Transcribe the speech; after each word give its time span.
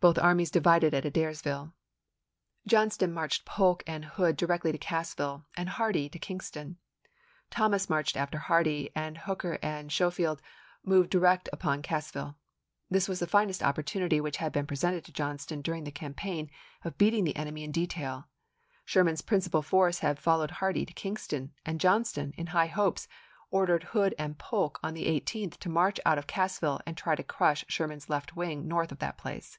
Both 0.00 0.18
armies 0.18 0.50
divided 0.50 0.92
at 0.92 1.04
Adairsville. 1.06 1.72
Johnston 2.66 3.10
marched 3.10 3.46
Polk 3.46 3.82
and 3.86 4.04
Hood 4.04 4.36
directly 4.36 4.70
to 4.70 4.76
Cassville 4.76 5.46
and 5.56 5.66
Hardee 5.66 6.10
to 6.10 6.18
Kingston. 6.18 6.76
Thomas 7.50 7.88
marched 7.88 8.14
after 8.14 8.36
Hardee, 8.36 8.90
and 8.94 9.16
Hooker 9.16 9.58
and 9.62 9.90
Schofield 9.90 10.42
moved 10.84 11.08
direct 11.08 11.48
upon 11.54 11.80
Cassville. 11.80 12.36
This 12.90 13.08
was 13.08 13.20
the 13.20 13.26
finest 13.26 13.62
opportunity 13.62 14.20
which 14.20 14.36
had 14.36 14.52
been 14.52 14.66
presented 14.66 15.06
to 15.06 15.12
Johnston, 15.12 15.62
during 15.62 15.84
the 15.84 15.90
campaign, 15.90 16.50
of 16.84 16.98
beating 16.98 17.24
the 17.24 17.36
enemy 17.36 17.64
in 17.64 17.72
detail. 17.72 18.28
Sherman's 18.84 19.22
principal 19.22 19.62
force 19.62 20.00
had 20.00 20.18
followed 20.18 20.50
Hardee 20.50 20.84
to 20.84 20.92
Kingston, 20.92 21.54
and 21.64 21.80
Johnston, 21.80 22.34
in 22.36 22.48
high 22.48 22.66
hopes, 22.66 23.08
ordered 23.50 23.84
Hood 23.84 24.14
and 24.18 24.36
Polk 24.36 24.78
on 24.82 24.92
the 24.92 25.06
18th 25.06 25.56
to 25.60 25.70
May, 25.70 25.72
lse*. 25.72 25.72
march 25.72 26.00
out 26.04 26.18
of 26.18 26.26
Cassville 26.26 26.82
and 26.84 26.94
try 26.94 27.14
to 27.14 27.24
crush 27.24 27.64
Sherman's 27.68 28.10
left 28.10 28.36
wing 28.36 28.68
north 28.68 28.92
of 28.92 28.98
that 28.98 29.16
place. 29.16 29.58